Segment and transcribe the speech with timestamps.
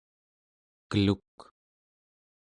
[0.89, 1.37] keluk